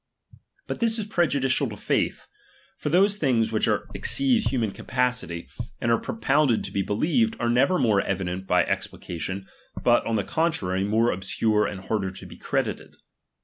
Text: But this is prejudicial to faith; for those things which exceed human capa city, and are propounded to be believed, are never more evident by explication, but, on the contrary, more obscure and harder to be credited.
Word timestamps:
But 0.65 0.79
this 0.79 0.97
is 0.97 1.05
prejudicial 1.05 1.69
to 1.69 1.77
faith; 1.77 2.25
for 2.79 2.89
those 2.89 3.17
things 3.17 3.51
which 3.51 3.69
exceed 3.93 4.47
human 4.47 4.71
capa 4.71 5.11
city, 5.11 5.47
and 5.79 5.91
are 5.91 5.99
propounded 5.99 6.63
to 6.63 6.71
be 6.71 6.81
believed, 6.81 7.35
are 7.39 7.51
never 7.51 7.77
more 7.77 8.01
evident 8.01 8.47
by 8.47 8.63
explication, 8.65 9.45
but, 9.83 10.03
on 10.07 10.15
the 10.15 10.23
contrary, 10.23 10.83
more 10.83 11.11
obscure 11.11 11.67
and 11.67 11.81
harder 11.81 12.09
to 12.09 12.25
be 12.25 12.35
credited. 12.37 12.95